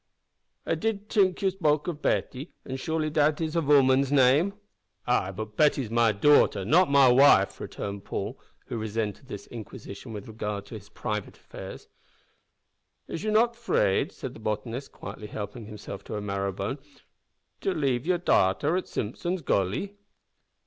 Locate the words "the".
14.33-14.39